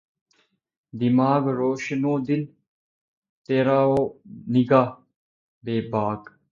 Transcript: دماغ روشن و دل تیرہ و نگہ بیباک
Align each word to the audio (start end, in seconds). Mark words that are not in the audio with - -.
دماغ 0.93 1.43
روشن 1.59 2.03
و 2.05 2.19
دل 2.27 2.43
تیرہ 3.45 3.81
و 3.93 3.97
نگہ 4.53 4.83
بیباک 5.63 6.21